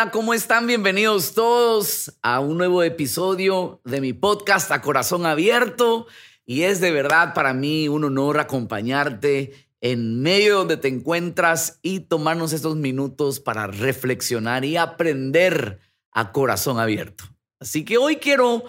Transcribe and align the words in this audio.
hola, 0.00 0.10
¿cómo 0.12 0.32
están? 0.32 0.66
Bienvenidos 0.66 1.34
todos 1.34 2.16
a 2.22 2.40
un 2.40 2.56
nuevo 2.56 2.82
episodio 2.82 3.82
de 3.84 4.00
mi 4.00 4.14
podcast 4.14 4.70
A 4.70 4.80
Corazón 4.80 5.26
Abierto. 5.26 6.06
Y 6.46 6.62
es 6.62 6.80
de 6.80 6.90
verdad 6.90 7.34
para 7.34 7.52
mí 7.52 7.86
un 7.86 8.04
honor 8.04 8.38
acompañarte 8.38 9.68
en 9.82 10.22
medio 10.22 10.56
donde 10.56 10.78
te 10.78 10.88
encuentras 10.88 11.80
y 11.82 12.00
tomarnos 12.00 12.54
estos 12.54 12.76
minutos 12.76 13.40
para 13.40 13.66
reflexionar 13.66 14.64
y 14.64 14.78
aprender 14.78 15.80
a 16.12 16.32
corazón 16.32 16.78
abierto. 16.78 17.24
Así 17.58 17.84
que 17.84 17.98
hoy 17.98 18.16
quiero 18.16 18.64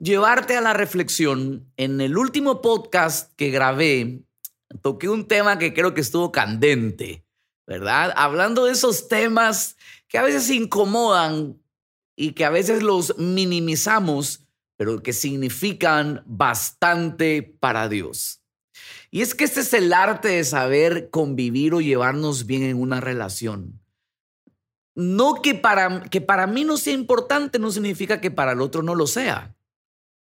llevarte 0.00 0.56
a 0.56 0.60
la 0.60 0.72
reflexión. 0.72 1.70
En 1.76 2.00
el 2.00 2.18
último 2.18 2.60
podcast 2.60 3.32
que 3.36 3.50
grabé, 3.50 4.24
toqué 4.80 5.08
un 5.08 5.28
tema 5.28 5.60
que 5.60 5.74
creo 5.74 5.94
que 5.94 6.00
estuvo 6.00 6.32
candente, 6.32 7.24
¿verdad? 7.68 8.12
Hablando 8.16 8.64
de 8.64 8.72
esos 8.72 9.06
temas 9.06 9.76
que 10.12 10.18
a 10.18 10.22
veces 10.22 10.50
incomodan 10.50 11.58
y 12.14 12.32
que 12.32 12.44
a 12.44 12.50
veces 12.50 12.82
los 12.82 13.16
minimizamos, 13.16 14.46
pero 14.76 15.02
que 15.02 15.14
significan 15.14 16.22
bastante 16.26 17.42
para 17.42 17.88
Dios. 17.88 18.42
Y 19.10 19.22
es 19.22 19.34
que 19.34 19.44
este 19.44 19.60
es 19.60 19.72
el 19.72 19.90
arte 19.94 20.28
de 20.28 20.44
saber 20.44 21.08
convivir 21.08 21.72
o 21.72 21.80
llevarnos 21.80 22.44
bien 22.44 22.62
en 22.62 22.78
una 22.78 23.00
relación. 23.00 23.80
No 24.94 25.40
que 25.40 25.54
para, 25.54 26.02
que 26.02 26.20
para 26.20 26.46
mí 26.46 26.64
no 26.64 26.76
sea 26.76 26.92
importante 26.92 27.58
no 27.58 27.70
significa 27.70 28.20
que 28.20 28.30
para 28.30 28.52
el 28.52 28.60
otro 28.60 28.82
no 28.82 28.94
lo 28.94 29.06
sea. 29.06 29.56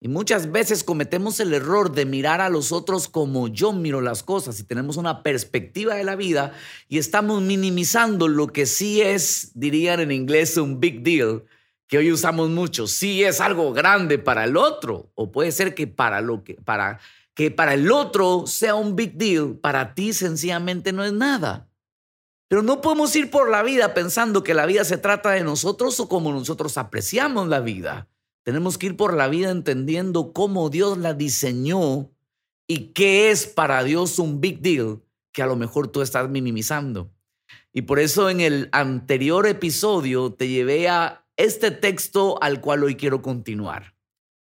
Y 0.04 0.08
muchas 0.08 0.50
veces 0.50 0.82
cometemos 0.82 1.38
el 1.38 1.54
error 1.54 1.92
de 1.92 2.06
mirar 2.06 2.40
a 2.40 2.48
los 2.48 2.72
otros 2.72 3.06
como 3.06 3.46
yo 3.46 3.72
miro 3.72 4.00
las 4.00 4.24
cosas 4.24 4.58
y 4.58 4.64
tenemos 4.64 4.96
una 4.96 5.22
perspectiva 5.22 5.94
de 5.94 6.02
la 6.02 6.16
vida 6.16 6.54
y 6.88 6.98
estamos 6.98 7.40
minimizando 7.40 8.26
lo 8.26 8.48
que 8.48 8.66
sí 8.66 9.00
es, 9.00 9.52
dirían 9.54 10.00
en 10.00 10.10
inglés, 10.10 10.56
un 10.56 10.80
big 10.80 11.04
deal, 11.04 11.44
que 11.86 11.98
hoy 11.98 12.10
usamos 12.10 12.50
mucho. 12.50 12.88
Sí 12.88 13.22
es 13.22 13.40
algo 13.40 13.72
grande 13.72 14.18
para 14.18 14.42
el 14.42 14.56
otro 14.56 15.12
o 15.14 15.30
puede 15.30 15.52
ser 15.52 15.72
que 15.72 15.86
para 15.86 16.20
lo 16.20 16.42
que 16.42 16.54
para 16.54 16.98
que 17.34 17.52
para 17.52 17.74
el 17.74 17.92
otro 17.92 18.48
sea 18.48 18.74
un 18.74 18.96
big 18.96 19.12
deal, 19.12 19.54
para 19.54 19.94
ti 19.94 20.12
sencillamente 20.12 20.92
no 20.92 21.04
es 21.04 21.12
nada. 21.12 21.68
Pero 22.48 22.62
no 22.64 22.80
podemos 22.80 23.14
ir 23.14 23.30
por 23.30 23.48
la 23.48 23.62
vida 23.62 23.94
pensando 23.94 24.42
que 24.42 24.52
la 24.52 24.66
vida 24.66 24.82
se 24.82 24.98
trata 24.98 25.30
de 25.30 25.44
nosotros 25.44 26.00
o 26.00 26.08
como 26.08 26.32
nosotros 26.32 26.76
apreciamos 26.76 27.46
la 27.46 27.60
vida. 27.60 28.08
Tenemos 28.44 28.76
que 28.76 28.86
ir 28.86 28.96
por 28.96 29.14
la 29.14 29.28
vida 29.28 29.50
entendiendo 29.50 30.32
cómo 30.32 30.68
Dios 30.68 30.98
la 30.98 31.14
diseñó 31.14 32.10
y 32.66 32.92
qué 32.92 33.30
es 33.30 33.46
para 33.46 33.84
Dios 33.84 34.18
un 34.18 34.40
big 34.40 34.60
deal 34.60 35.00
que 35.32 35.42
a 35.42 35.46
lo 35.46 35.56
mejor 35.56 35.88
tú 35.88 36.02
estás 36.02 36.28
minimizando. 36.28 37.10
Y 37.72 37.82
por 37.82 37.98
eso 37.98 38.28
en 38.28 38.40
el 38.40 38.68
anterior 38.72 39.46
episodio 39.46 40.32
te 40.32 40.48
llevé 40.48 40.88
a 40.88 41.24
este 41.36 41.70
texto 41.70 42.42
al 42.42 42.60
cual 42.60 42.84
hoy 42.84 42.96
quiero 42.96 43.22
continuar. 43.22 43.94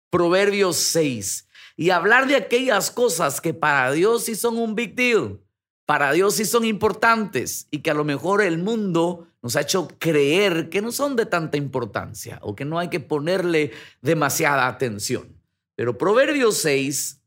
Proverbios 0.09 0.77
6. 0.77 1.47
Y 1.77 1.91
hablar 1.91 2.27
de 2.27 2.35
aquellas 2.35 2.91
cosas 2.91 3.39
que 3.39 3.53
para 3.53 3.91
Dios 3.91 4.25
sí 4.25 4.35
son 4.35 4.57
un 4.57 4.75
big 4.75 4.95
deal, 4.95 5.39
para 5.85 6.11
Dios 6.11 6.35
sí 6.35 6.45
son 6.45 6.66
importantes 6.66 7.67
y 7.72 7.79
que 7.79 7.91
a 7.91 7.95
lo 7.95 8.03
mejor 8.03 8.41
el 8.41 8.57
mundo 8.57 9.27
nos 9.42 9.56
ha 9.56 9.61
hecho 9.61 9.88
creer 10.00 10.70
que 10.70 10.81
no 10.81 10.92
son 10.92 11.16
de 11.16 11.25
tanta 11.25 11.58
importancia 11.58 12.39
o 12.42 12.56
que 12.56 12.66
no 12.66 12.78
hay 12.78 12.89
que 12.89 13.00
ponerle 13.00 13.72
demasiada 14.02 14.67
atención. 14.67 15.42
Pero 15.75 15.97
Proverbios 15.97 16.59
6 16.59 17.22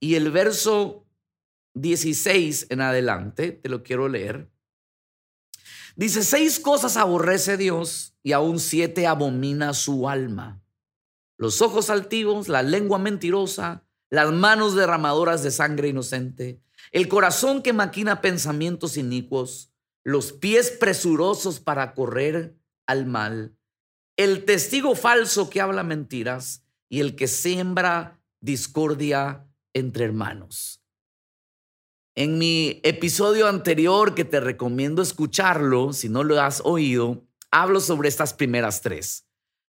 y 0.00 0.14
el 0.14 0.30
verso 0.30 1.06
16 1.74 2.68
en 2.70 2.80
adelante, 2.80 3.52
te 3.52 3.68
lo 3.68 3.82
quiero 3.82 4.08
leer. 4.08 4.50
Dice, 5.96 6.22
seis 6.22 6.60
cosas 6.60 6.96
aborrece 6.96 7.56
Dios 7.56 8.14
y 8.22 8.32
aún 8.32 8.60
siete 8.60 9.06
abomina 9.06 9.74
su 9.74 10.08
alma. 10.08 10.62
Los 11.36 11.60
ojos 11.60 11.90
altivos, 11.90 12.48
la 12.48 12.62
lengua 12.62 12.98
mentirosa, 12.98 13.84
las 14.10 14.32
manos 14.32 14.74
derramadoras 14.74 15.42
de 15.42 15.50
sangre 15.50 15.88
inocente, 15.88 16.60
el 16.92 17.08
corazón 17.08 17.62
que 17.62 17.72
maquina 17.72 18.20
pensamientos 18.20 18.96
inicuos, 18.96 19.67
los 20.08 20.32
pies 20.32 20.70
presurosos 20.70 21.60
para 21.60 21.92
correr 21.92 22.56
al 22.86 23.04
mal, 23.04 23.58
el 24.16 24.46
testigo 24.46 24.94
falso 24.94 25.50
que 25.50 25.60
habla 25.60 25.82
mentiras 25.82 26.64
y 26.88 27.00
el 27.00 27.14
que 27.14 27.28
siembra 27.28 28.18
discordia 28.40 29.46
entre 29.74 30.06
hermanos. 30.06 30.82
En 32.14 32.38
mi 32.38 32.80
episodio 32.84 33.48
anterior, 33.48 34.14
que 34.14 34.24
te 34.24 34.40
recomiendo 34.40 35.02
escucharlo, 35.02 35.92
si 35.92 36.08
no 36.08 36.24
lo 36.24 36.40
has 36.40 36.62
oído, 36.64 37.26
hablo 37.50 37.78
sobre 37.78 38.08
estas 38.08 38.32
primeras 38.32 38.80
tres. 38.80 39.26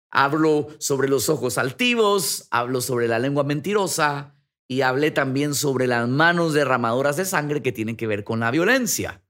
Hablo 0.08 0.68
sobre 0.78 1.08
los 1.08 1.28
ojos 1.28 1.58
altivos, 1.58 2.46
hablo 2.52 2.80
sobre 2.80 3.08
la 3.08 3.18
lengua 3.18 3.42
mentirosa 3.42 4.36
y 4.68 4.82
hablé 4.82 5.10
también 5.10 5.56
sobre 5.56 5.88
las 5.88 6.08
manos 6.08 6.54
derramadoras 6.54 7.16
de 7.16 7.24
sangre 7.24 7.60
que 7.60 7.72
tienen 7.72 7.96
que 7.96 8.06
ver 8.06 8.22
con 8.22 8.38
la 8.38 8.52
violencia. 8.52 9.20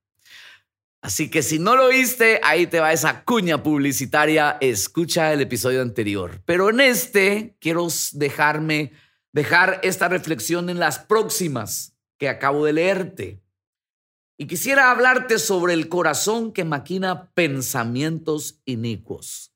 Así 1.01 1.31
que 1.31 1.43
si 1.43 1.59
no 1.59 1.77
lo 1.77 1.89
viste, 1.89 2.41
ahí 2.43 2.67
te 2.67 2.81
va 2.81 2.93
esa 2.93 3.25
cuña 3.25 3.63
publicitaria, 3.63 4.59
escucha 4.61 5.33
el 5.33 5.41
episodio 5.41 5.81
anterior. 5.81 6.43
Pero 6.45 6.71
en 6.71 6.81
este 6.81 7.57
quiero 7.61 7.87
dejarme 8.13 8.93
dejar 9.33 9.81
esta 9.85 10.09
reflexión 10.09 10.71
en 10.71 10.81
las 10.81 10.99
próximas 10.99 11.95
que 12.19 12.29
acabo 12.29 12.65
de 12.65 12.73
leerte. 12.73 13.41
Y 14.37 14.47
quisiera 14.47 14.91
hablarte 14.91 15.39
sobre 15.39 15.75
el 15.75 15.89
corazón 15.89 16.53
que 16.53 16.65
maquina 16.65 17.31
pensamientos 17.33 18.61
inicuos. 18.65 19.53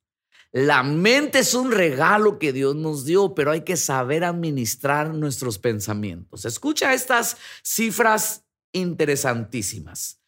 La 0.52 0.82
mente 0.82 1.40
es 1.40 1.54
un 1.54 1.72
regalo 1.72 2.38
que 2.38 2.52
Dios 2.52 2.76
nos 2.76 3.04
dio, 3.04 3.34
pero 3.34 3.52
hay 3.52 3.62
que 3.62 3.76
saber 3.76 4.22
administrar 4.22 5.14
nuestros 5.14 5.58
pensamientos. 5.58 6.44
Escucha 6.44 6.94
estas 6.94 7.36
cifras 7.62 8.44
interesantísimas. 8.72 10.21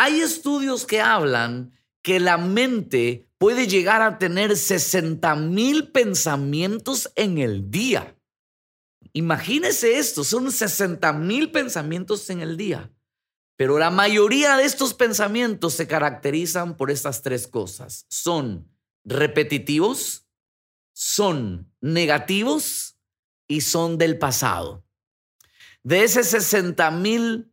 Hay 0.00 0.20
estudios 0.20 0.86
que 0.86 1.00
hablan 1.00 1.72
que 2.02 2.20
la 2.20 2.38
mente 2.38 3.28
puede 3.36 3.66
llegar 3.66 4.00
a 4.00 4.16
tener 4.16 4.56
60 4.56 5.34
mil 5.34 5.90
pensamientos 5.90 7.10
en 7.16 7.38
el 7.38 7.68
día. 7.68 8.16
Imagínese 9.12 9.98
esto, 9.98 10.22
son 10.22 10.52
60 10.52 11.12
mil 11.14 11.50
pensamientos 11.50 12.30
en 12.30 12.42
el 12.42 12.56
día. 12.56 12.92
Pero 13.56 13.76
la 13.80 13.90
mayoría 13.90 14.56
de 14.56 14.66
estos 14.66 14.94
pensamientos 14.94 15.74
se 15.74 15.88
caracterizan 15.88 16.76
por 16.76 16.92
estas 16.92 17.22
tres 17.22 17.48
cosas. 17.48 18.06
Son 18.08 18.70
repetitivos, 19.04 20.28
son 20.92 21.74
negativos 21.80 23.00
y 23.48 23.62
son 23.62 23.98
del 23.98 24.16
pasado. 24.16 24.84
De 25.82 26.04
ese 26.04 26.22
60 26.22 26.88
mil 26.92 27.52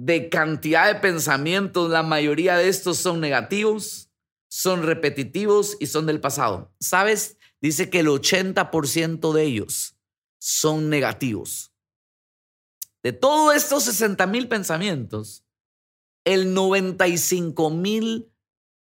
de 0.00 0.28
cantidad 0.28 0.86
de 0.86 1.00
pensamientos, 1.00 1.90
la 1.90 2.04
mayoría 2.04 2.56
de 2.56 2.68
estos 2.68 2.98
son 2.98 3.20
negativos, 3.20 4.10
son 4.48 4.84
repetitivos 4.84 5.76
y 5.80 5.86
son 5.86 6.06
del 6.06 6.20
pasado. 6.20 6.72
¿Sabes? 6.78 7.36
Dice 7.60 7.90
que 7.90 8.00
el 8.00 8.06
80% 8.06 9.32
de 9.32 9.42
ellos 9.42 9.96
son 10.38 10.88
negativos. 10.88 11.72
De 13.02 13.12
todos 13.12 13.56
estos 13.56 13.84
60 13.84 14.24
mil 14.28 14.46
pensamientos, 14.46 15.44
el 16.24 16.54
95 16.54 17.70
mil, 17.70 18.32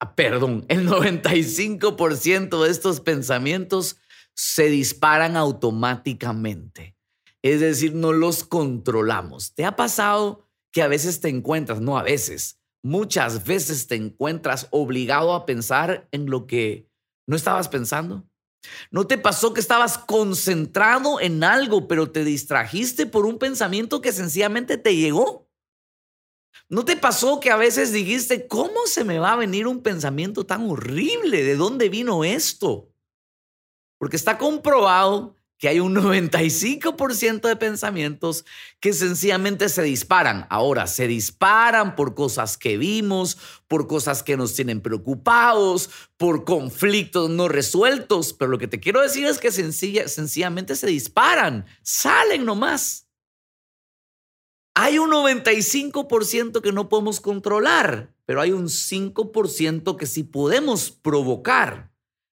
ah, 0.01 0.15
perdón, 0.15 0.65
el 0.69 0.89
95% 0.89 2.65
de 2.65 2.71
estos 2.71 3.01
pensamientos 3.01 3.99
se 4.35 4.69
disparan 4.71 5.37
automáticamente. 5.37 6.97
Es 7.43 7.61
decir, 7.61 7.95
no 7.95 8.13
los 8.13 8.45
controlamos. 8.45 9.53
¿Te 9.55 9.67
ha 9.67 9.77
pasado 9.77 10.49
que 10.73 10.83
a 10.83 10.89
veces 10.89 11.21
te 11.21 11.29
encuentras, 11.29 11.81
no 11.81 11.99
a 11.99 12.03
veces, 12.03 12.61
muchas 12.83 13.45
veces 13.45 13.87
te 13.87 13.95
encuentras 13.95 14.69
obligado 14.71 15.35
a 15.35 15.47
pensar 15.47 16.09
en 16.11 16.29
lo 16.29 16.47
que 16.47 16.89
no 17.29 17.37
estabas 17.37 17.69
pensando. 17.69 18.27
¿No 18.91 19.07
te 19.07 19.19
pasó 19.19 19.53
que 19.55 19.61
estabas 19.61 19.99
concentrado 19.99 21.21
en 21.21 21.43
algo, 21.45 21.89
pero 21.89 22.11
te 22.11 22.25
distrajiste 22.25 23.07
por 23.07 23.27
un 23.27 23.39
pensamiento 23.39 24.01
que 24.01 24.13
sencillamente 24.13 24.79
te 24.79 24.97
llegó? 24.97 25.49
¿No 26.69 26.85
te 26.85 26.97
pasó 26.97 27.41
que 27.41 27.51
a 27.51 27.57
veces 27.57 27.93
dijiste, 27.93 28.47
¿cómo 28.47 28.87
se 28.87 29.05
me 29.05 29.19
va 29.19 29.33
a 29.33 29.37
venir 29.37 29.67
un 29.67 29.83
pensamiento 29.83 30.47
tan 30.47 30.71
horrible? 30.71 31.43
¿De 31.43 31.57
dónde 31.57 31.89
vino 31.89 32.25
esto? 32.25 32.91
Porque 33.99 34.17
está 34.17 34.39
comprobado 34.39 35.37
que 35.63 35.69
hay 35.69 35.79
un 35.79 35.95
95% 35.95 37.43
de 37.43 37.55
pensamientos 37.55 38.45
que 38.81 38.93
sencillamente 38.93 39.69
se 39.69 39.85
disparan. 39.85 40.45
Ahora, 40.51 40.89
se 40.89 41.07
disparan 41.07 41.95
por 41.95 42.17
cosas 42.17 42.59
que 42.59 42.77
vimos, 42.77 43.39
por 43.69 43.87
cosas 43.87 44.25
que 44.25 44.37
nos 44.37 44.55
tienen 44.55 44.81
preocupados, 44.81 45.89
por 46.17 46.43
conflictos 46.43 47.31
no 47.31 47.47
resueltos, 47.47 48.33
pero 48.33 48.51
lo 48.51 48.59
que 48.59 48.67
te 48.67 48.81
quiero 48.81 49.03
decir 49.03 49.25
es 49.25 49.39
que 49.39 49.53
sencillamente 49.53 50.75
se 50.75 50.89
disparan, 50.89 51.65
salen 51.83 52.45
nomás. 52.45 53.07
Hay 54.75 54.99
un 54.99 55.13
95% 55.13 56.61
que 56.61 56.73
no 56.73 56.89
podemos 56.89 57.21
controlar, 57.21 58.13
pero 58.27 58.41
hay 58.41 58.51
un 58.51 58.65
5% 58.65 59.97
que 59.97 60.07
sí 60.07 60.25
podemos 60.25 60.91
provocar. 60.91 61.92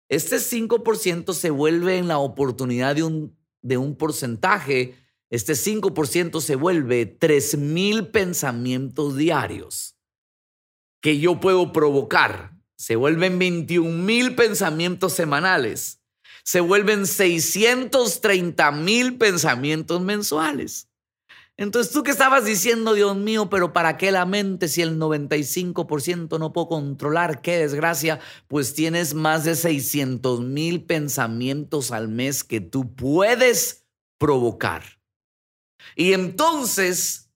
Este 0.10 0.38
5% 0.38 1.34
se 1.34 1.52
vuelve 1.52 1.98
en 1.98 2.08
la 2.08 2.18
oportunidad 2.18 2.96
de 2.96 3.04
un, 3.04 3.38
de 3.62 3.78
un 3.78 3.96
porcentaje, 3.96 4.96
este 5.30 5.54
5% 5.54 6.42
se 6.42 6.56
vuelve 6.56 7.20
3.000 7.20 8.12
pensamientos 8.12 9.16
diarios 9.16 9.96
que 11.02 11.20
yo 11.20 11.40
puedo 11.40 11.72
provocar. 11.72 12.58
Se 12.76 12.96
vuelven 12.96 13.40
21.000 13.40 14.36
pensamientos 14.36 15.14
semanales. 15.14 16.02
Se 16.44 16.62
vuelven 16.62 17.02
630.000 17.02 19.20
pensamientos 19.20 20.02
mensuales. 20.02 20.89
Entonces 21.60 21.92
tú 21.92 22.04
que 22.04 22.12
estabas 22.12 22.46
diciendo, 22.46 22.94
Dios 22.94 23.18
mío, 23.18 23.50
pero 23.50 23.74
¿para 23.74 23.98
qué 23.98 24.14
la 24.14 24.26
mente 24.26 24.70
si 24.70 24.82
el 24.82 24.98
95% 24.98 26.40
no 26.40 26.54
puedo 26.54 26.70
controlar? 26.70 27.42
Qué 27.42 27.58
desgracia, 27.58 28.22
pues 28.48 28.74
tienes 28.74 29.14
más 29.14 29.44
de 29.44 29.58
600 29.58 30.40
mil 30.40 30.86
pensamientos 30.86 31.92
al 31.92 32.08
mes 32.08 32.46
que 32.46 32.62
tú 32.62 32.96
puedes 32.96 33.86
provocar. 34.18 34.84
Y 35.98 36.14
entonces, 36.14 37.30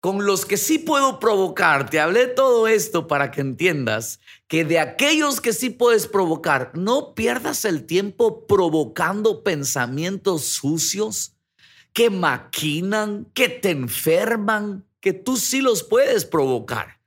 con 0.00 0.26
los 0.26 0.46
que 0.46 0.56
sí 0.56 0.80
puedo 0.80 1.20
provocar, 1.20 1.90
te 1.90 2.00
hablé 2.00 2.26
todo 2.26 2.66
esto 2.66 3.06
para 3.06 3.30
que 3.30 3.40
entiendas 3.40 4.18
que 4.48 4.64
de 4.64 4.80
aquellos 4.80 5.40
que 5.40 5.52
sí 5.52 5.70
puedes 5.70 6.08
provocar, 6.08 6.72
no 6.74 7.14
pierdas 7.14 7.64
el 7.64 7.86
tiempo 7.86 8.48
provocando 8.48 9.44
pensamientos 9.44 10.42
sucios 10.42 11.36
que 11.92 12.10
maquinan, 12.10 13.26
que 13.34 13.48
te 13.48 13.70
enferman, 13.70 14.86
que 15.00 15.12
tú 15.12 15.36
sí 15.36 15.60
los 15.60 15.82
puedes 15.82 16.24
provocar. 16.24 17.00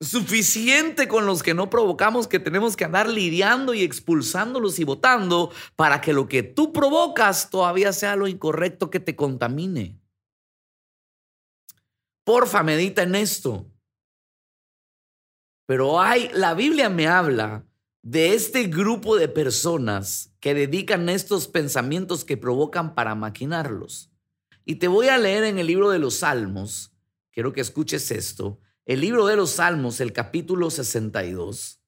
Suficiente 0.00 1.08
con 1.08 1.26
los 1.26 1.42
que 1.42 1.52
no 1.52 1.68
provocamos 1.68 2.26
que 2.26 2.38
tenemos 2.38 2.74
que 2.74 2.84
andar 2.86 3.08
lidiando 3.08 3.74
y 3.74 3.82
expulsándolos 3.82 4.78
y 4.78 4.84
votando 4.84 5.52
para 5.76 6.00
que 6.00 6.14
lo 6.14 6.26
que 6.26 6.42
tú 6.42 6.72
provocas 6.72 7.50
todavía 7.50 7.92
sea 7.92 8.16
lo 8.16 8.26
incorrecto 8.26 8.88
que 8.88 9.00
te 9.00 9.14
contamine. 9.14 10.00
Porfa, 12.24 12.62
medita 12.62 13.02
en 13.02 13.14
esto. 13.14 13.66
Pero 15.66 16.00
hay, 16.00 16.30
la 16.32 16.54
Biblia 16.54 16.88
me 16.88 17.06
habla 17.06 17.66
de 18.02 18.34
este 18.34 18.64
grupo 18.64 19.16
de 19.16 19.28
personas 19.28 20.32
que 20.40 20.54
dedican 20.54 21.08
estos 21.08 21.46
pensamientos 21.46 22.24
que 22.24 22.36
provocan 22.36 22.94
para 22.94 23.14
maquinarlos. 23.14 24.09
Y 24.70 24.76
te 24.76 24.86
voy 24.86 25.08
a 25.08 25.18
leer 25.18 25.42
en 25.42 25.58
el 25.58 25.66
libro 25.66 25.90
de 25.90 25.98
los 25.98 26.18
Salmos, 26.18 26.92
quiero 27.32 27.52
que 27.52 27.60
escuches 27.60 28.12
esto, 28.12 28.60
el 28.84 29.00
libro 29.00 29.26
de 29.26 29.34
los 29.34 29.50
Salmos, 29.50 30.00
el 30.00 30.12
capítulo 30.12 30.70
62, 30.70 31.82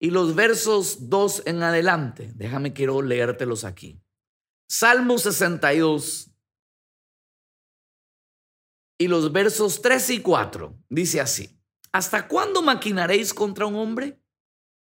y 0.00 0.08
los 0.08 0.34
versos 0.34 1.10
2 1.10 1.42
en 1.44 1.62
adelante. 1.62 2.32
Déjame, 2.36 2.72
quiero 2.72 3.02
leértelos 3.02 3.64
aquí. 3.64 4.02
Salmo 4.66 5.18
62 5.18 6.30
y 8.96 9.08
los 9.08 9.30
versos 9.30 9.82
3 9.82 10.08
y 10.08 10.20
4. 10.22 10.74
Dice 10.88 11.20
así, 11.20 11.60
¿hasta 11.92 12.28
cuándo 12.28 12.62
maquinaréis 12.62 13.34
contra 13.34 13.66
un 13.66 13.74
hombre? 13.74 14.18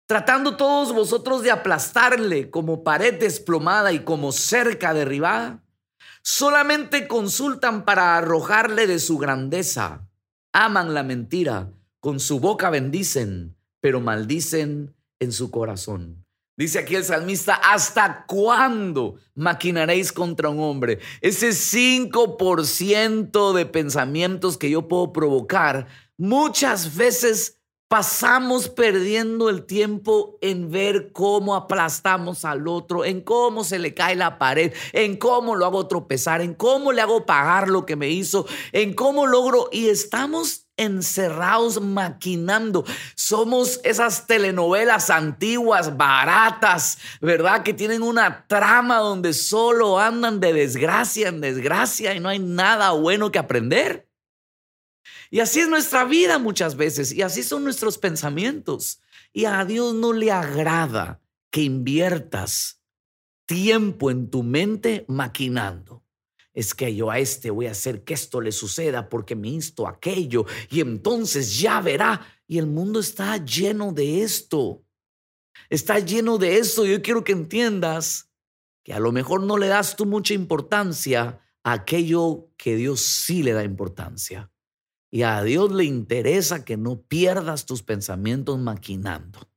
Tratando 0.07 0.57
todos 0.57 0.91
vosotros 0.91 1.43
de 1.43 1.51
aplastarle 1.51 2.49
como 2.49 2.83
pared 2.83 3.19
desplomada 3.19 3.93
y 3.93 4.03
como 4.03 4.31
cerca 4.31 4.95
derribada. 4.95 5.61
Solamente 6.27 7.07
consultan 7.07 7.85
para 7.85 8.17
arrojarle 8.17 8.87
de 8.87 8.97
su 8.97 9.19
grandeza. 9.19 10.09
Aman 10.53 10.95
la 10.95 11.03
mentira, 11.03 11.71
con 11.99 12.19
su 12.19 12.39
boca 12.39 12.71
bendicen, 12.71 13.55
pero 13.79 14.01
maldicen 14.01 14.95
en 15.19 15.31
su 15.31 15.51
corazón. 15.51 16.25
Dice 16.57 16.79
aquí 16.79 16.95
el 16.95 17.03
salmista, 17.03 17.53
¿hasta 17.53 18.25
cuándo 18.25 19.19
maquinaréis 19.35 20.11
contra 20.11 20.49
un 20.49 20.61
hombre? 20.61 20.97
Ese 21.21 21.49
5% 21.49 23.53
de 23.53 23.65
pensamientos 23.67 24.57
que 24.57 24.71
yo 24.71 24.87
puedo 24.87 25.13
provocar, 25.13 25.85
muchas 26.17 26.95
veces 26.95 27.59
pasamos 27.95 28.67
perdiendo 28.67 29.49
el 29.49 29.65
tiempo 29.65 30.37
en 30.41 30.69
ver 30.69 31.13
cómo 31.13 31.55
aplastamos 31.55 32.43
al 32.43 32.67
otro, 32.67 33.05
en 33.05 33.21
cómo 33.21 33.63
se 33.63 33.79
le 33.79 33.93
cae 33.93 34.17
la 34.17 34.37
pared, 34.37 34.73
en 34.91 35.15
cómo 35.15 35.55
lo 35.55 35.65
hago 35.65 35.87
tropezar, 35.87 36.41
en 36.41 36.55
cómo 36.55 36.91
le 36.91 37.01
hago 37.01 37.25
pagar 37.25 37.69
lo 37.69 37.85
que 37.85 37.95
me 37.95 38.09
hizo, 38.09 38.47
en 38.73 38.93
cómo 38.95 39.27
logro 39.27 39.69
y 39.71 39.87
estamos 39.87 40.67
encerrados 40.75 41.79
maquinando. 41.79 42.83
Somos 43.15 43.79
esas 43.85 44.27
telenovelas 44.27 45.09
antiguas, 45.09 45.95
baratas, 45.95 46.97
¿verdad? 47.21 47.63
Que 47.63 47.73
tienen 47.73 48.03
una 48.03 48.45
trama 48.47 48.97
donde 48.97 49.31
solo 49.31 49.99
andan 49.99 50.41
de 50.41 50.51
desgracia 50.51 51.29
en 51.29 51.39
desgracia 51.39 52.13
y 52.13 52.19
no 52.19 52.27
hay 52.27 52.39
nada 52.39 52.91
bueno 52.91 53.31
que 53.31 53.39
aprender. 53.39 54.09
Y 55.31 55.39
así 55.39 55.59
es 55.59 55.69
nuestra 55.69 56.05
vida 56.05 56.39
muchas 56.39 56.75
veces, 56.75 57.11
y 57.11 57.21
así 57.21 57.43
son 57.43 57.63
nuestros 57.63 57.97
pensamientos. 57.97 59.01
Y 59.33 59.45
a 59.45 59.65
Dios 59.65 59.93
no 59.93 60.13
le 60.13 60.31
agrada 60.31 61.21
que 61.49 61.61
inviertas 61.61 62.81
tiempo 63.45 64.11
en 64.11 64.29
tu 64.29 64.43
mente 64.43 65.05
maquinando. 65.07 66.03
Es 66.53 66.73
que 66.73 66.95
yo 66.95 67.11
a 67.11 67.19
este 67.19 67.49
voy 67.51 67.67
a 67.67 67.71
hacer 67.71 68.03
que 68.03 68.13
esto 68.13 68.39
le 68.39 68.51
suceda 68.51 69.09
porque 69.09 69.35
me 69.35 69.49
insto 69.49 69.87
aquello 69.87 70.45
y 70.69 70.79
entonces 70.79 71.59
ya 71.59 71.81
verá. 71.81 72.25
Y 72.47 72.59
el 72.59 72.67
mundo 72.67 72.99
está 73.01 73.43
lleno 73.43 73.91
de 73.91 74.21
esto. 74.21 74.83
Está 75.69 75.99
lleno 75.99 76.37
de 76.37 76.57
esto. 76.57 76.85
Yo 76.85 77.01
quiero 77.01 77.23
que 77.23 77.33
entiendas 77.33 78.29
que 78.83 78.93
a 78.93 78.99
lo 78.99 79.11
mejor 79.11 79.43
no 79.43 79.57
le 79.57 79.67
das 79.67 79.95
tú 79.95 80.05
mucha 80.05 80.33
importancia 80.33 81.41
a 81.63 81.71
aquello 81.73 82.49
que 82.55 82.75
Dios 82.77 83.01
sí 83.01 83.43
le 83.43 83.51
da 83.51 83.63
importancia. 83.63 84.49
Y 85.15 85.23
a 85.23 85.41
Dios 85.43 85.71
le 85.71 85.85
interesa 85.85 86.65
que 86.65 86.75
no 86.75 87.01
pierdas 87.03 87.65
tus 87.65 87.83
pensamientos 87.83 88.59
maquinando. 88.59 89.49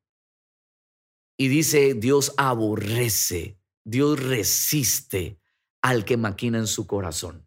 Y 1.36 1.48
dice, 1.48 1.94
Dios 1.94 2.32
aborrece, 2.36 3.58
Dios 3.82 4.22
resiste 4.22 5.40
al 5.82 6.04
que 6.04 6.16
maquina 6.16 6.58
en 6.58 6.68
su 6.68 6.86
corazón. 6.86 7.44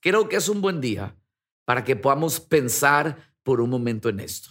Creo 0.00 0.28
que 0.28 0.34
es 0.34 0.48
un 0.48 0.60
buen 0.60 0.80
día 0.80 1.16
para 1.64 1.84
que 1.84 1.94
podamos 1.94 2.40
pensar 2.40 3.32
por 3.44 3.60
un 3.60 3.70
momento 3.70 4.08
en 4.08 4.18
esto. 4.18 4.50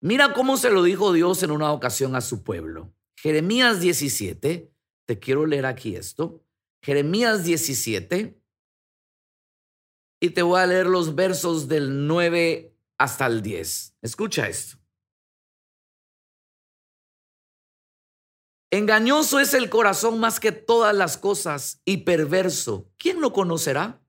Mira 0.00 0.34
cómo 0.34 0.58
se 0.58 0.70
lo 0.70 0.84
dijo 0.84 1.12
Dios 1.12 1.42
en 1.42 1.50
una 1.50 1.72
ocasión 1.72 2.14
a 2.14 2.20
su 2.20 2.44
pueblo. 2.44 2.94
Jeremías 3.16 3.80
17, 3.80 4.72
te 5.06 5.18
quiero 5.18 5.44
leer 5.44 5.66
aquí 5.66 5.96
esto. 5.96 6.40
Jeremías 6.82 7.42
17, 7.42 8.37
y 10.20 10.30
te 10.30 10.42
voy 10.42 10.60
a 10.60 10.66
leer 10.66 10.86
los 10.86 11.14
versos 11.14 11.68
del 11.68 12.06
9 12.06 12.74
hasta 12.98 13.26
el 13.26 13.42
10. 13.42 13.96
Escucha 14.02 14.48
esto. 14.48 14.78
Engañoso 18.70 19.40
es 19.40 19.54
el 19.54 19.70
corazón 19.70 20.20
más 20.20 20.40
que 20.40 20.52
todas 20.52 20.94
las 20.94 21.16
cosas 21.16 21.80
y 21.86 21.98
perverso. 21.98 22.90
¿Quién 22.98 23.20
lo 23.20 23.32
conocerá? 23.32 24.02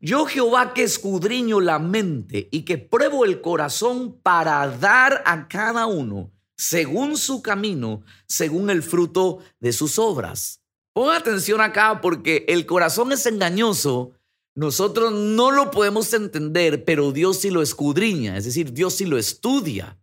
Yo 0.00 0.26
Jehová 0.26 0.74
que 0.74 0.82
escudriño 0.82 1.60
la 1.60 1.78
mente 1.78 2.48
y 2.50 2.62
que 2.62 2.78
pruebo 2.78 3.24
el 3.24 3.40
corazón 3.40 4.20
para 4.20 4.66
dar 4.68 5.22
a 5.26 5.46
cada 5.46 5.86
uno 5.86 6.32
según 6.56 7.16
su 7.16 7.42
camino, 7.42 8.02
según 8.26 8.70
el 8.70 8.82
fruto 8.82 9.38
de 9.60 9.72
sus 9.72 9.98
obras. 9.98 10.60
Pon 10.92 11.14
atención 11.14 11.60
acá 11.60 12.00
porque 12.00 12.44
el 12.48 12.66
corazón 12.66 13.12
es 13.12 13.26
engañoso 13.26 14.12
nosotros 14.54 15.12
no 15.12 15.50
lo 15.50 15.70
podemos 15.70 16.12
entender, 16.12 16.84
pero 16.84 17.12
Dios 17.12 17.38
sí 17.40 17.50
lo 17.50 17.62
escudriña, 17.62 18.36
es 18.36 18.44
decir, 18.44 18.72
Dios 18.72 18.94
sí 18.94 19.04
lo 19.04 19.18
estudia. 19.18 19.98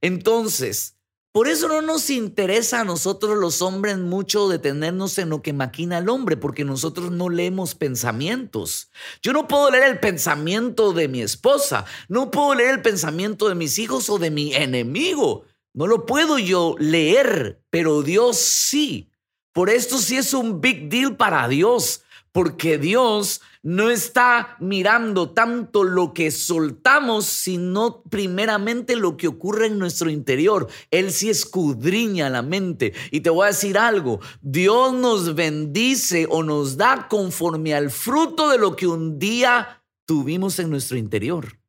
Entonces, 0.00 0.96
por 1.34 1.48
eso 1.48 1.66
no 1.66 1.82
nos 1.82 2.10
interesa 2.10 2.82
a 2.82 2.84
nosotros 2.84 3.36
los 3.36 3.60
hombres 3.60 3.98
mucho 3.98 4.48
detenernos 4.48 5.18
en 5.18 5.30
lo 5.30 5.42
que 5.42 5.52
maquina 5.52 5.98
el 5.98 6.08
hombre, 6.08 6.36
porque 6.36 6.64
nosotros 6.64 7.10
no 7.10 7.28
leemos 7.28 7.74
pensamientos. 7.74 8.88
Yo 9.20 9.32
no 9.32 9.48
puedo 9.48 9.68
leer 9.72 9.90
el 9.90 9.98
pensamiento 9.98 10.92
de 10.92 11.08
mi 11.08 11.22
esposa, 11.22 11.86
no 12.08 12.30
puedo 12.30 12.54
leer 12.54 12.74
el 12.74 12.82
pensamiento 12.82 13.48
de 13.48 13.56
mis 13.56 13.80
hijos 13.80 14.08
o 14.10 14.18
de 14.18 14.30
mi 14.30 14.54
enemigo. 14.54 15.42
No 15.72 15.88
lo 15.88 16.06
puedo 16.06 16.38
yo 16.38 16.76
leer, 16.78 17.60
pero 17.68 18.02
Dios 18.02 18.36
sí. 18.36 19.10
Por 19.52 19.70
esto 19.70 19.98
sí 19.98 20.16
es 20.16 20.34
un 20.34 20.60
big 20.60 20.88
deal 20.88 21.16
para 21.16 21.48
Dios, 21.48 22.03
porque 22.34 22.78
Dios 22.78 23.42
no 23.62 23.90
está 23.90 24.56
mirando 24.58 25.30
tanto 25.30 25.84
lo 25.84 26.12
que 26.12 26.32
soltamos, 26.32 27.26
sino 27.26 28.02
primeramente 28.02 28.96
lo 28.96 29.16
que 29.16 29.28
ocurre 29.28 29.68
en 29.68 29.78
nuestro 29.78 30.10
interior. 30.10 30.66
Él 30.90 31.12
sí 31.12 31.30
escudriña 31.30 32.28
la 32.30 32.42
mente. 32.42 32.92
Y 33.12 33.20
te 33.20 33.30
voy 33.30 33.44
a 33.44 33.52
decir 33.52 33.78
algo, 33.78 34.18
Dios 34.42 34.92
nos 34.92 35.36
bendice 35.36 36.26
o 36.28 36.42
nos 36.42 36.76
da 36.76 37.06
conforme 37.08 37.72
al 37.72 37.92
fruto 37.92 38.50
de 38.50 38.58
lo 38.58 38.74
que 38.74 38.88
un 38.88 39.20
día 39.20 39.84
tuvimos 40.04 40.58
en 40.58 40.70
nuestro 40.70 40.98
interior. 40.98 41.60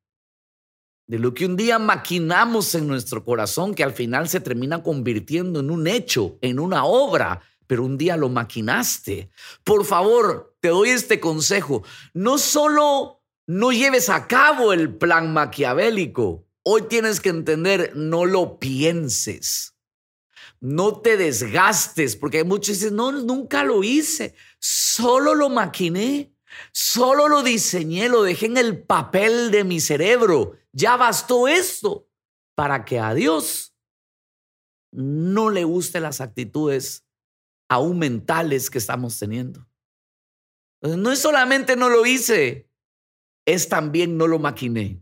De 1.05 1.19
lo 1.19 1.35
que 1.35 1.45
un 1.45 1.57
día 1.57 1.77
maquinamos 1.77 2.73
en 2.73 2.87
nuestro 2.87 3.23
corazón, 3.23 3.75
que 3.75 3.83
al 3.83 3.93
final 3.93 4.27
se 4.27 4.39
termina 4.39 4.81
convirtiendo 4.81 5.59
en 5.59 5.69
un 5.69 5.85
hecho, 5.85 6.39
en 6.41 6.57
una 6.57 6.85
obra 6.85 7.41
pero 7.67 7.83
un 7.83 7.97
día 7.97 8.17
lo 8.17 8.29
maquinaste. 8.29 9.29
Por 9.63 9.85
favor, 9.85 10.55
te 10.59 10.69
doy 10.69 10.89
este 10.89 11.19
consejo. 11.19 11.83
No 12.13 12.37
solo 12.37 13.21
no 13.47 13.71
lleves 13.71 14.09
a 14.09 14.27
cabo 14.27 14.73
el 14.73 14.95
plan 14.95 15.31
maquiavélico, 15.31 16.47
hoy 16.63 16.83
tienes 16.83 17.21
que 17.21 17.29
entender, 17.29 17.91
no 17.95 18.25
lo 18.25 18.57
pienses. 18.59 19.75
No 20.59 20.99
te 21.01 21.15
desgastes, 21.15 22.15
porque 22.15 22.43
muchos 22.43 22.79
dicen, 22.79 22.95
no, 22.95 23.11
nunca 23.11 23.63
lo 23.63 23.83
hice, 23.83 24.33
solo 24.59 25.35
lo 25.35 25.49
maquiné, 25.49 26.33
solo 26.71 27.27
lo 27.27 27.43
diseñé, 27.43 28.09
lo 28.09 28.23
dejé 28.23 28.47
en 28.47 28.57
el 28.57 28.81
papel 28.81 29.51
de 29.51 29.63
mi 29.63 29.79
cerebro. 29.79 30.53
Ya 30.71 30.97
bastó 30.97 31.47
esto 31.47 32.09
para 32.55 32.83
que 32.83 32.99
a 32.99 33.13
Dios 33.13 33.75
no 34.91 35.49
le 35.51 35.65
gusten 35.65 36.03
las 36.03 36.21
actitudes 36.21 37.04
aún 37.69 37.99
mentales 37.99 38.69
que 38.69 38.77
estamos 38.77 39.17
teniendo. 39.17 39.67
no 40.81 41.11
es 41.11 41.19
solamente 41.19 41.75
no 41.75 41.89
lo 41.89 42.05
hice, 42.05 42.69
es 43.45 43.69
también 43.69 44.17
no 44.17 44.27
lo 44.27 44.39
maquiné. 44.39 45.01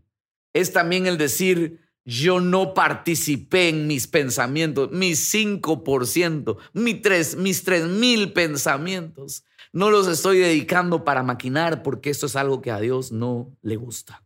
Es 0.52 0.72
también 0.72 1.06
el 1.06 1.18
decir, 1.18 1.80
yo 2.04 2.40
no 2.40 2.74
participé 2.74 3.70
en 3.70 3.86
mis 3.86 4.06
pensamientos, 4.06 4.90
mis 4.92 5.32
5%, 5.34 6.56
mis 6.74 7.02
tres, 7.02 7.36
mis 7.36 7.64
tres 7.64 7.84
mil 7.86 8.32
pensamientos. 8.32 9.44
No 9.72 9.90
los 9.90 10.06
estoy 10.06 10.38
dedicando 10.38 11.04
para 11.04 11.22
maquinar 11.22 11.82
porque 11.82 12.10
esto 12.10 12.26
es 12.26 12.36
algo 12.36 12.62
que 12.62 12.70
a 12.70 12.78
Dios 12.78 13.10
no 13.10 13.56
le 13.62 13.76
gusta. 13.76 14.24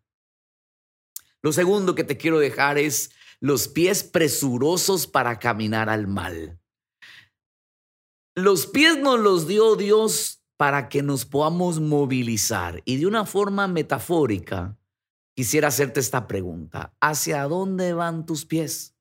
Lo 1.40 1.52
segundo 1.52 1.95
que 1.95 2.04
te 2.04 2.16
quiero 2.16 2.38
dejar 2.38 2.78
es 2.78 3.12
los 3.40 3.68
pies 3.68 4.02
presurosos 4.02 5.07
para 5.07 5.38
caminar 5.38 5.88
al 5.88 6.09
mal. 6.09 6.58
Los 8.38 8.68
pies 8.68 8.97
nos 8.97 9.18
los 9.18 9.49
dio 9.49 9.75
Dios 9.75 10.45
para 10.57 10.88
que 10.88 11.02
nos 11.02 11.25
podamos 11.25 11.80
movilizar. 11.80 12.83
Y 12.85 12.99
de 12.99 13.09
una 13.09 13.26
forma 13.26 13.66
metafórica, 13.66 14.78
quisiera 15.35 15.66
hacerte 15.66 15.99
esta 15.99 16.28
pregunta. 16.28 16.95
¿Hacia 17.00 17.42
dónde 17.49 17.95
van 17.95 18.26
tus 18.26 18.47
pies? 18.47 18.95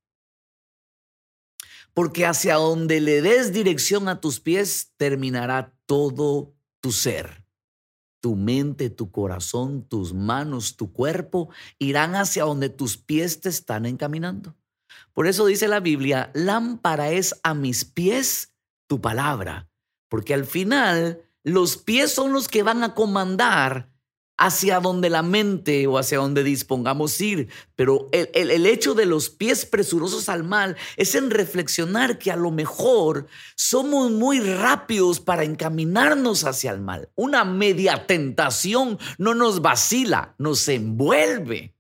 Porque 1.94 2.26
hacia 2.26 2.56
donde 2.56 3.00
le 3.00 3.22
des 3.22 3.54
dirección 3.54 4.10
a 4.10 4.22
tus 4.22 4.40
pies, 4.40 4.94
terminará 4.98 5.78
todo 5.86 6.56
tu 6.82 6.92
ser. 6.92 7.46
Tu 8.22 8.36
mente, 8.36 8.90
tu 8.90 9.12
corazón, 9.12 9.84
tus 9.88 10.16
manos, 10.16 10.78
tu 10.78 10.92
cuerpo 10.92 11.50
irán 11.78 12.16
hacia 12.16 12.44
donde 12.44 12.70
tus 12.70 12.98
pies 12.98 13.40
te 13.40 13.50
están 13.50 13.86
encaminando. 13.86 14.56
Por 15.14 15.28
eso 15.28 15.46
dice 15.46 15.68
la 15.68 15.80
Biblia, 15.80 16.32
lámpara 16.34 17.12
es 17.12 17.40
a 17.44 17.54
mis 17.54 17.86
pies 17.86 18.57
tu 18.88 19.02
palabra, 19.02 19.70
porque 20.10 20.34
al 20.34 20.46
final 20.46 21.22
los 21.44 21.78
pies 21.78 22.12
son 22.14 22.34
los 22.34 22.48
que 22.48 22.64
van 22.64 22.84
a 22.84 22.94
comandar 22.94 23.92
hacia 24.38 24.80
donde 24.80 25.10
la 25.10 25.24
mente 25.24 25.88
o 25.88 25.98
hacia 25.98 26.20
donde 26.20 26.44
dispongamos 26.44 27.20
ir. 27.22 27.50
Pero 27.76 28.08
el, 28.12 28.30
el, 28.34 28.66
hecho 28.66 28.94
de 28.94 29.06
los 29.06 29.30
pies 29.30 29.66
presurosos 29.66 30.30
al 30.30 30.44
mal 30.44 30.78
es 30.96 31.16
en 31.16 31.32
reflexionar 31.32 32.20
que 32.20 32.32
a 32.32 32.36
lo 32.36 32.52
mejor 32.52 33.28
somos 33.56 34.12
muy 34.12 34.40
rápidos 34.40 35.20
para 35.20 35.44
encaminarnos 35.44 36.44
hacia 36.44 36.72
el 36.72 36.82
mal. 36.82 37.10
Una 37.16 37.46
media 37.46 38.06
tentación 38.06 39.00
no 39.18 39.34
nos 39.34 39.62
vacila, 39.62 40.36
nos 40.38 40.68
envuelve. 40.70 41.74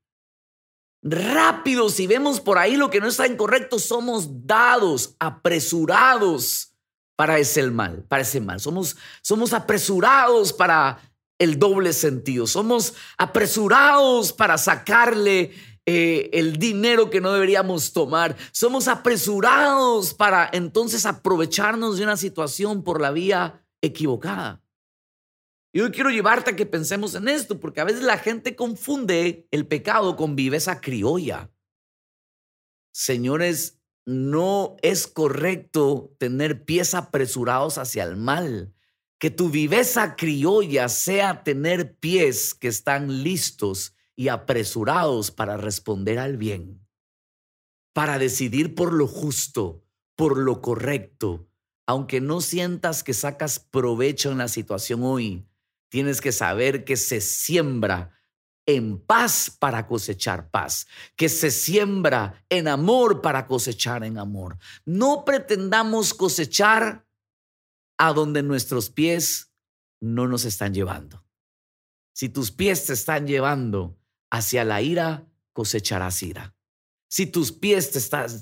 Rápidos, 1.03 1.93
si 1.93 2.07
vemos 2.07 2.41
por 2.41 2.57
ahí 2.57 2.75
lo 2.75 2.89
que 2.89 2.99
no 2.99 3.07
está 3.07 3.27
incorrecto, 3.27 3.77
somos 3.77 4.47
dados, 4.47 5.15
apresurados 5.19 6.73
para 7.17 7.39
ese 7.39 7.69
mal, 7.69 8.05
para 8.07 8.21
ese 8.21 8.39
mal. 8.39 8.61
Somos, 8.61 8.95
somos 9.21 9.51
apresurados 9.51 10.53
para 10.53 11.01
el 11.39 11.57
doble 11.59 11.91
sentido. 11.91 12.45
Somos 12.47 12.93
apresurados 13.17 14.31
para 14.31 14.57
sacarle 14.57 15.51
eh, 15.87 16.29
el 16.31 16.57
dinero 16.57 17.09
que 17.09 17.19
no 17.19 17.33
deberíamos 17.33 17.91
tomar. 17.91 18.37
Somos 18.51 18.87
apresurados 18.87 20.13
para 20.13 20.47
entonces 20.53 21.07
aprovecharnos 21.07 21.97
de 21.97 22.03
una 22.03 22.17
situación 22.17 22.83
por 22.83 23.01
la 23.01 23.11
vía 23.11 23.65
equivocada. 23.81 24.61
Y 25.73 25.81
hoy 25.81 25.91
quiero 25.91 26.11
llevarte 26.11 26.51
a 26.51 26.55
que 26.55 26.67
pensemos 26.67 27.15
en 27.15 27.27
esto, 27.27 27.59
porque 27.59 27.81
a 27.81 27.83
veces 27.83 28.03
la 28.03 28.19
gente 28.19 28.55
confunde 28.55 29.47
el 29.49 29.65
pecado 29.65 30.15
con 30.15 30.35
viveza 30.35 30.81
criolla. 30.81 31.49
Señores, 32.93 33.76
no 34.07 34.77
es 34.83 35.05
correcto 35.05 36.15
tener 36.17 36.63
pies 36.63 36.93
apresurados 36.93 37.77
hacia 37.77 38.05
el 38.05 38.15
mal. 38.15 38.73
Que 39.19 39.29
tu 39.29 39.49
viveza 39.49 40.15
criolla 40.15 40.87
sea 40.87 41.43
tener 41.43 41.97
pies 41.97 42.53
que 42.53 42.69
están 42.69 43.21
listos 43.21 43.95
y 44.15 44.29
apresurados 44.29 45.29
para 45.31 45.57
responder 45.57 46.19
al 46.19 46.37
bien, 46.37 46.87
para 47.93 48.17
decidir 48.17 48.75
por 48.75 48.93
lo 48.93 49.07
justo, 49.07 49.83
por 50.15 50.37
lo 50.37 50.61
correcto. 50.61 51.49
Aunque 51.85 52.21
no 52.21 52.39
sientas 52.39 53.03
que 53.03 53.13
sacas 53.13 53.59
provecho 53.59 54.31
en 54.31 54.37
la 54.37 54.47
situación 54.47 55.03
hoy, 55.03 55.45
tienes 55.89 56.21
que 56.21 56.31
saber 56.31 56.85
que 56.85 56.95
se 56.95 57.19
siembra 57.19 58.16
en 58.67 58.99
paz 58.99 59.49
para 59.49 59.87
cosechar 59.87 60.51
paz, 60.51 60.87
que 61.15 61.29
se 61.29 61.49
siembra 61.51 62.45
en 62.49 62.67
amor 62.67 63.21
para 63.21 63.47
cosechar 63.47 64.03
en 64.03 64.17
amor. 64.17 64.57
No 64.85 65.23
pretendamos 65.25 66.13
cosechar 66.13 67.07
a 67.97 68.13
donde 68.13 68.43
nuestros 68.43 68.89
pies 68.89 69.53
no 70.01 70.27
nos 70.27 70.43
están 70.43 70.73
llevando. 70.73 71.25
Si 72.13 72.29
tus 72.29 72.51
pies 72.51 72.85
te 72.85 72.93
están 72.93 73.25
llevando 73.25 73.97
hacia 74.29 74.65
la 74.65 74.81
ira, 74.81 75.25
cosecharás 75.53 76.21
ira. 76.21 76.53
Si 77.09 77.25
tus 77.25 77.53
pies 77.53 77.91
te, 77.91 78.01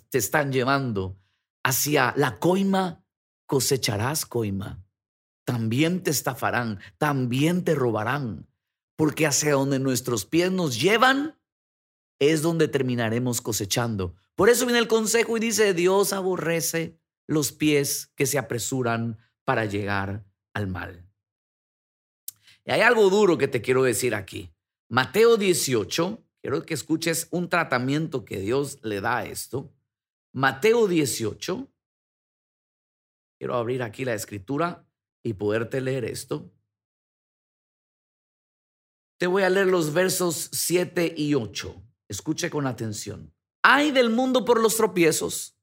te 0.10 0.18
están 0.18 0.52
llevando 0.52 1.20
hacia 1.64 2.14
la 2.18 2.40
coima, 2.40 3.06
cosecharás 3.46 4.26
coima. 4.26 4.84
También 5.46 6.02
te 6.02 6.10
estafarán, 6.10 6.80
también 6.98 7.64
te 7.64 7.76
robarán 7.76 8.48
porque 8.96 9.26
hacia 9.26 9.54
donde 9.54 9.80
nuestros 9.80 10.26
pies 10.26 10.52
nos 10.52 10.80
llevan 10.80 11.38
es 12.20 12.42
donde 12.42 12.68
terminaremos 12.68 13.42
cosechando. 13.42 14.16
Por 14.36 14.50
eso 14.50 14.66
viene 14.66 14.80
el 14.80 14.88
consejo 14.88 15.38
y 15.38 15.40
dice, 15.40 15.74
Dios 15.74 16.14
aborrece 16.14 16.98
los 17.28 17.52
pies 17.52 18.12
que 18.16 18.26
se 18.26 18.38
apresuran 18.38 19.18
para 19.44 19.66
llegar 19.66 20.26
al 20.54 20.68
mal. 20.68 21.06
Y 22.64 22.72
hay 22.72 22.82
algo 22.82 23.10
duro 23.10 23.38
que 23.38 23.48
te 23.48 23.62
quiero 23.62 23.84
decir 23.84 24.16
aquí. 24.16 24.52
Mateo 24.90 25.38
18, 25.38 26.24
quiero 26.42 26.66
que 26.66 26.74
escuches 26.74 27.28
un 27.32 27.50
tratamiento 27.50 28.26
que 28.26 28.40
Dios 28.40 28.80
le 28.84 29.02
da 29.02 29.18
a 29.18 29.26
esto. 29.26 29.74
Mateo 30.32 30.88
18, 30.88 31.68
quiero 33.38 33.56
abrir 33.56 33.84
aquí 33.84 34.06
la 34.06 34.14
escritura 34.14 34.88
y 35.24 35.34
poderte 35.34 35.82
leer 35.82 36.06
esto. 36.06 36.52
Te 39.18 39.28
voy 39.28 39.44
a 39.44 39.50
leer 39.50 39.68
los 39.68 39.94
versos 39.94 40.50
7 40.52 41.14
y 41.16 41.36
8. 41.36 41.82
Escuche 42.10 42.50
con 42.50 42.68
atención. 42.68 43.34
Hay 43.64 43.92
del 43.92 44.10
mundo 44.10 44.44
por 44.44 44.62
los 44.62 44.76
tropiezos, 44.76 45.58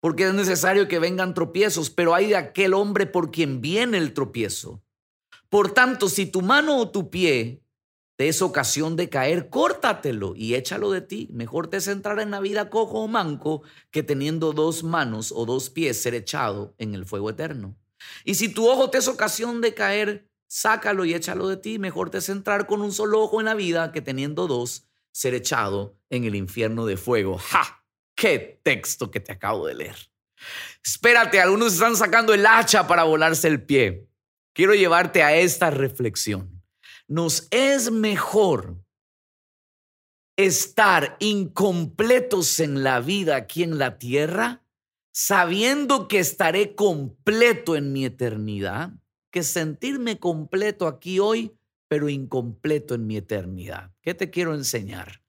porque 0.00 0.26
es 0.26 0.34
necesario 0.34 0.88
que 0.88 0.98
vengan 0.98 1.32
tropiezos, 1.32 1.90
pero 1.90 2.14
hay 2.14 2.28
de 2.28 2.36
aquel 2.36 2.74
hombre 2.74 3.06
por 3.06 3.30
quien 3.30 3.60
viene 3.60 3.98
el 3.98 4.14
tropiezo. 4.14 4.82
Por 5.48 5.72
tanto, 5.72 6.08
si 6.08 6.26
tu 6.26 6.42
mano 6.42 6.76
o 6.76 6.90
tu 6.90 7.08
pie 7.08 7.62
te 8.16 8.28
es 8.28 8.40
ocasión 8.42 8.96
de 8.96 9.10
caer, 9.10 9.50
córtatelo 9.50 10.34
y 10.34 10.54
échalo 10.54 10.90
de 10.90 11.02
ti. 11.02 11.28
Mejor 11.32 11.68
te 11.68 11.76
es 11.76 11.86
entrar 11.86 12.18
en 12.18 12.30
la 12.30 12.40
vida 12.40 12.70
cojo 12.70 13.00
o 13.00 13.08
manco 13.08 13.62
que 13.90 14.02
teniendo 14.02 14.52
dos 14.52 14.82
manos 14.82 15.32
o 15.32 15.44
dos 15.44 15.68
pies 15.68 16.00
ser 16.00 16.14
echado 16.14 16.74
en 16.78 16.94
el 16.94 17.04
fuego 17.04 17.28
eterno. 17.30 17.76
Y 18.24 18.36
si 18.36 18.48
tu 18.48 18.68
ojo 18.68 18.88
te 18.88 18.98
es 18.98 19.08
ocasión 19.08 19.60
de 19.60 19.74
caer, 19.74 20.30
sácalo 20.46 21.04
y 21.04 21.14
échalo 21.14 21.48
de 21.48 21.56
ti. 21.56 21.78
Mejor 21.78 22.10
te 22.10 22.20
centrar 22.20 22.66
con 22.66 22.82
un 22.82 22.92
solo 22.92 23.20
ojo 23.20 23.40
en 23.40 23.46
la 23.46 23.54
vida 23.54 23.92
que 23.92 24.02
teniendo 24.02 24.46
dos, 24.46 24.86
ser 25.12 25.34
echado 25.34 25.98
en 26.10 26.24
el 26.24 26.34
infierno 26.34 26.86
de 26.86 26.96
fuego. 26.96 27.38
¡Ja! 27.38 27.84
¡Qué 28.14 28.60
texto 28.62 29.10
que 29.10 29.20
te 29.20 29.32
acabo 29.32 29.66
de 29.66 29.74
leer! 29.74 29.96
Espérate, 30.84 31.40
algunos 31.40 31.74
están 31.74 31.96
sacando 31.96 32.34
el 32.34 32.46
hacha 32.46 32.86
para 32.86 33.04
volarse 33.04 33.48
el 33.48 33.62
pie. 33.62 34.08
Quiero 34.54 34.74
llevarte 34.74 35.22
a 35.22 35.34
esta 35.36 35.70
reflexión. 35.70 36.62
nos 37.08 37.46
es 37.50 37.90
mejor 37.90 38.76
estar 40.36 41.16
incompletos 41.20 42.60
en 42.60 42.82
la 42.82 43.00
vida 43.00 43.36
aquí 43.36 43.62
en 43.62 43.78
la 43.78 43.98
tierra, 43.98 44.62
sabiendo 45.12 46.08
que 46.08 46.18
estaré 46.18 46.74
completo 46.74 47.76
en 47.76 47.92
mi 47.92 48.04
eternidad, 48.04 48.92
que 49.36 49.42
sentirme 49.42 50.18
completo 50.18 50.86
aquí 50.86 51.20
hoy, 51.20 51.54
pero 51.90 52.08
incompleto 52.08 52.94
en 52.94 53.06
mi 53.06 53.18
eternidad. 53.18 53.92
¿Qué 54.00 54.14
te 54.14 54.30
quiero 54.30 54.54
enseñar? 54.54 55.22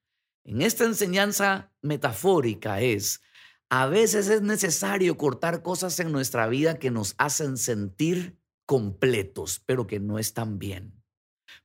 En 0.46 0.62
esta 0.62 0.86
enseñanza 0.86 1.74
metafórica 1.82 2.80
es, 2.80 3.22
a 3.70 3.86
veces 3.88 4.30
es 4.30 4.42
necesario 4.42 5.18
cortar 5.18 5.62
cosas 5.62 6.00
en 6.00 6.14
nuestra 6.14 6.48
vida 6.48 6.80
que 6.80 6.90
nos 6.90 7.16
hacen 7.18 7.58
sentir 7.58 8.40
completos, 8.66 9.62
pero 9.66 9.88
que 9.88 10.00
no 10.00 10.20
están 10.20 10.58
bien. 10.58 11.04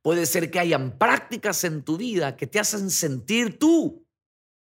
Puede 0.02 0.26
ser 0.26 0.50
que 0.50 0.58
hayan 0.58 0.98
prácticas 0.98 1.62
en 1.62 1.84
tu 1.84 1.96
vida 1.96 2.36
que 2.36 2.48
te 2.48 2.58
hacen 2.58 2.90
sentir 2.90 3.56
tú, 3.56 4.04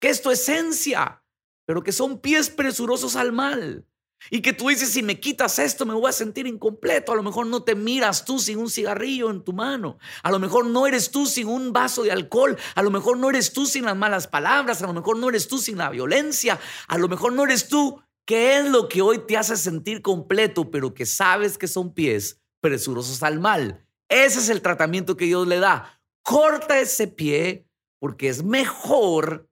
que 0.01 0.09
es 0.09 0.23
tu 0.23 0.31
esencia, 0.31 1.23
pero 1.67 1.83
que 1.83 1.91
son 1.91 2.19
pies 2.19 2.49
presurosos 2.49 3.15
al 3.15 3.31
mal. 3.31 3.85
Y 4.29 4.41
que 4.41 4.53
tú 4.53 4.69
dices, 4.69 4.91
si 4.91 5.01
me 5.01 5.19
quitas 5.19 5.59
esto, 5.59 5.85
me 5.85 5.93
voy 5.93 6.09
a 6.09 6.13
sentir 6.13 6.45
incompleto. 6.45 7.11
A 7.11 7.15
lo 7.15 7.23
mejor 7.23 7.47
no 7.47 7.63
te 7.63 7.75
miras 7.75 8.25
tú 8.25 8.39
sin 8.39 8.59
un 8.59 8.69
cigarrillo 8.69 9.29
en 9.29 9.43
tu 9.43 9.53
mano. 9.53 9.97
A 10.23 10.31
lo 10.31 10.39
mejor 10.39 10.65
no 10.65 10.85
eres 10.85 11.11
tú 11.11 11.25
sin 11.25 11.47
un 11.47 11.73
vaso 11.73 12.03
de 12.03 12.11
alcohol. 12.11 12.57
A 12.75 12.83
lo 12.83 12.91
mejor 12.91 13.17
no 13.17 13.29
eres 13.29 13.53
tú 13.53 13.65
sin 13.65 13.85
las 13.85 13.95
malas 13.95 14.27
palabras. 14.27 14.81
A 14.81 14.87
lo 14.87 14.93
mejor 14.93 15.17
no 15.17 15.29
eres 15.29 15.47
tú 15.47 15.57
sin 15.57 15.77
la 15.77 15.89
violencia. 15.89 16.59
A 16.87 16.97
lo 16.97 17.07
mejor 17.07 17.33
no 17.33 17.43
eres 17.43 17.67
tú. 17.69 18.01
¿Qué 18.25 18.57
es 18.59 18.65
lo 18.65 18.87
que 18.89 19.01
hoy 19.01 19.25
te 19.25 19.37
hace 19.37 19.57
sentir 19.57 20.01
completo, 20.03 20.69
pero 20.69 20.93
que 20.93 21.07
sabes 21.07 21.57
que 21.57 21.67
son 21.67 21.93
pies 21.93 22.39
presurosos 22.61 23.23
al 23.23 23.39
mal? 23.39 23.85
Ese 24.07 24.39
es 24.39 24.49
el 24.49 24.61
tratamiento 24.61 25.17
que 25.17 25.25
Dios 25.25 25.47
le 25.47 25.59
da. 25.59 25.99
Corta 26.21 26.79
ese 26.79 27.07
pie 27.07 27.65
porque 27.99 28.29
es 28.29 28.43
mejor 28.43 29.49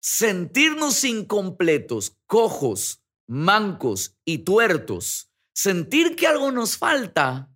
sentirnos 0.00 1.04
incompletos, 1.04 2.16
cojos, 2.26 3.03
mancos 3.26 4.18
y 4.24 4.38
tuertos. 4.38 5.30
Sentir 5.54 6.16
que 6.16 6.26
algo 6.26 6.50
nos 6.50 6.76
falta. 6.76 7.50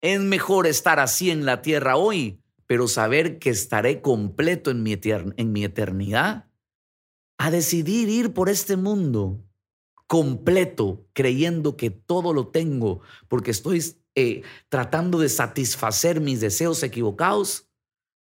Es 0.00 0.20
mejor 0.20 0.66
estar 0.66 1.00
así 1.00 1.30
en 1.30 1.44
la 1.44 1.62
tierra 1.62 1.96
hoy, 1.96 2.40
pero 2.66 2.86
saber 2.86 3.38
que 3.38 3.50
estaré 3.50 4.00
completo 4.00 4.70
en 4.70 4.82
mi, 4.82 4.92
eternidad. 5.64 6.48
A 7.38 7.50
decidir 7.50 8.08
ir 8.08 8.32
por 8.32 8.48
este 8.48 8.76
mundo 8.76 9.44
completo, 10.06 11.06
creyendo 11.12 11.76
que 11.76 11.90
todo 11.90 12.32
lo 12.32 12.48
tengo, 12.48 13.02
porque 13.28 13.50
estoy 13.50 13.82
eh, 14.14 14.42
tratando 14.68 15.18
de 15.18 15.28
satisfacer 15.28 16.20
mis 16.20 16.40
deseos 16.40 16.82
equivocados, 16.82 17.68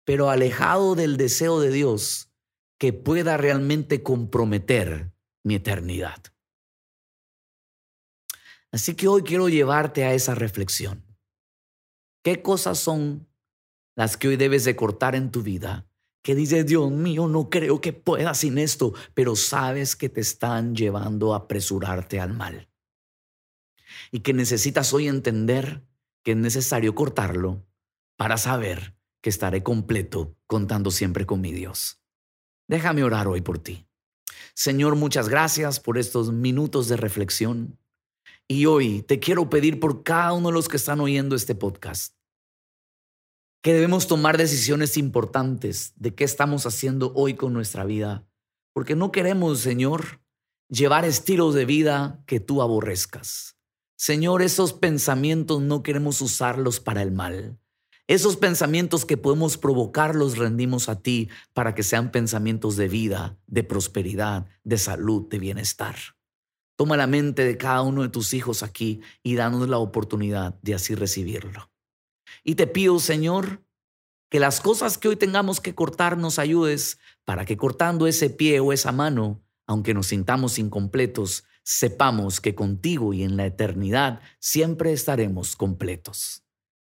pero 0.03 0.29
alejado 0.29 0.95
del 0.95 1.17
deseo 1.17 1.59
de 1.59 1.71
Dios 1.71 2.31
que 2.77 2.93
pueda 2.93 3.37
realmente 3.37 4.03
comprometer 4.03 5.13
mi 5.43 5.55
eternidad. 5.55 6.34
Así 8.75 8.93
que 8.93 9.07
hoy 9.07 9.21
quiero 9.21 9.47
llevarte 9.47 10.03
a 10.03 10.13
esa 10.13 10.35
reflexión. 10.35 11.01
¿Qué 12.21 12.41
cosas 12.41 12.77
son 12.77 13.25
las 13.95 14.17
que 14.17 14.27
hoy 14.27 14.35
debes 14.35 14.65
de 14.65 14.75
cortar 14.75 15.15
en 15.15 15.31
tu 15.31 15.43
vida? 15.43 15.87
Que 16.21 16.35
dices, 16.35 16.65
Dios 16.65 16.91
mío, 16.91 17.29
no 17.29 17.49
creo 17.49 17.79
que 17.79 17.93
pueda 17.93 18.33
sin 18.33 18.57
esto, 18.57 18.93
pero 19.13 19.37
sabes 19.37 19.95
que 19.95 20.09
te 20.09 20.19
están 20.19 20.75
llevando 20.75 21.33
a 21.33 21.37
apresurarte 21.37 22.19
al 22.19 22.33
mal 22.33 22.67
y 24.11 24.19
que 24.19 24.33
necesitas 24.33 24.91
hoy 24.91 25.07
entender 25.07 25.87
que 26.21 26.31
es 26.31 26.37
necesario 26.37 26.95
cortarlo 26.95 27.65
para 28.17 28.35
saber 28.35 28.93
que 29.21 29.29
estaré 29.29 29.63
completo 29.63 30.35
contando 30.47 30.91
siempre 30.91 31.25
con 31.25 31.39
mi 31.39 31.53
Dios. 31.53 32.01
Déjame 32.67 33.05
orar 33.05 33.29
hoy 33.29 33.39
por 33.39 33.57
ti. 33.57 33.87
Señor, 34.53 34.97
muchas 34.97 35.29
gracias 35.29 35.79
por 35.79 35.97
estos 35.97 36.33
minutos 36.33 36.89
de 36.89 36.97
reflexión. 36.97 37.79
Y 38.47 38.65
hoy 38.67 39.01
te 39.01 39.19
quiero 39.19 39.49
pedir 39.49 39.79
por 39.79 40.03
cada 40.03 40.33
uno 40.33 40.49
de 40.49 40.53
los 40.53 40.67
que 40.67 40.77
están 40.77 40.99
oyendo 40.99 41.35
este 41.35 41.55
podcast 41.55 42.15
que 43.65 43.73
debemos 43.73 44.05
tomar 44.05 44.37
decisiones 44.37 44.95
importantes 44.95 45.93
de 45.95 46.13
qué 46.13 46.23
estamos 46.23 46.67
haciendo 46.67 47.11
hoy 47.15 47.33
con 47.33 47.51
nuestra 47.51 47.83
vida, 47.83 48.23
porque 48.73 48.95
no 48.95 49.11
queremos, 49.11 49.59
Señor, 49.59 50.21
llevar 50.69 51.03
estilos 51.03 51.55
de 51.55 51.65
vida 51.65 52.23
que 52.27 52.39
tú 52.39 52.61
aborrezcas. 52.61 53.57
Señor, 53.97 54.43
esos 54.43 54.73
pensamientos 54.73 55.63
no 55.63 55.81
queremos 55.81 56.21
usarlos 56.21 56.79
para 56.79 57.01
el 57.01 57.11
mal. 57.11 57.57
Esos 58.05 58.37
pensamientos 58.37 59.03
que 59.03 59.17
podemos 59.17 59.57
provocar 59.57 60.13
los 60.13 60.37
rendimos 60.37 60.87
a 60.87 61.01
ti 61.01 61.29
para 61.55 61.73
que 61.73 61.81
sean 61.81 62.11
pensamientos 62.11 62.75
de 62.75 62.87
vida, 62.87 63.39
de 63.47 63.63
prosperidad, 63.63 64.45
de 64.63 64.77
salud, 64.77 65.27
de 65.27 65.39
bienestar. 65.39 65.95
Toma 66.75 66.97
la 66.97 67.07
mente 67.07 67.45
de 67.45 67.57
cada 67.57 67.81
uno 67.81 68.01
de 68.01 68.09
tus 68.09 68.33
hijos 68.33 68.63
aquí 68.63 69.01
y 69.23 69.35
danos 69.35 69.69
la 69.69 69.77
oportunidad 69.77 70.59
de 70.61 70.75
así 70.75 70.95
recibirlo. 70.95 71.71
Y 72.43 72.55
te 72.55 72.67
pido, 72.67 72.99
Señor, 72.99 73.63
que 74.29 74.39
las 74.39 74.59
cosas 74.59 74.97
que 74.97 75.07
hoy 75.07 75.15
tengamos 75.15 75.61
que 75.61 75.75
cortar 75.75 76.17
nos 76.17 76.39
ayudes 76.39 76.99
para 77.23 77.45
que 77.45 77.57
cortando 77.57 78.07
ese 78.07 78.29
pie 78.29 78.59
o 78.59 78.73
esa 78.73 78.91
mano, 78.91 79.41
aunque 79.67 79.93
nos 79.93 80.07
sintamos 80.07 80.59
incompletos, 80.59 81.45
sepamos 81.63 82.41
que 82.41 82.53
contigo 82.53 83.13
y 83.13 83.23
en 83.23 83.37
la 83.37 83.45
eternidad 83.45 84.21
siempre 84.39 84.91
estaremos 84.91 85.55
completos. 85.55 86.43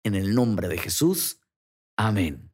En 0.03 0.15
el 0.15 0.35
nombre 0.35 0.67
de 0.67 0.77
Jesús, 0.77 1.39
amén. 1.95 2.51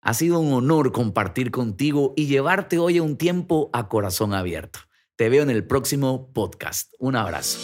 Ha 0.00 0.14
sido 0.14 0.38
un 0.38 0.52
honor 0.52 0.92
compartir 0.92 1.50
contigo 1.50 2.14
y 2.16 2.26
llevarte 2.26 2.78
hoy 2.78 2.98
a 2.98 3.02
un 3.02 3.16
tiempo 3.16 3.68
a 3.72 3.88
corazón 3.88 4.32
abierto. 4.32 4.80
Te 5.18 5.28
veo 5.28 5.42
en 5.42 5.50
el 5.50 5.66
próximo 5.66 6.32
podcast. 6.32 6.94
Un 7.00 7.16
abrazo. 7.16 7.58